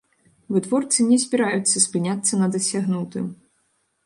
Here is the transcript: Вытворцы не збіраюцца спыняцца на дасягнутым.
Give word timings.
Вытворцы 0.55 1.05
не 1.09 1.19
збіраюцца 1.23 1.83
спыняцца 1.85 2.33
на 2.41 2.47
дасягнутым. 2.57 3.25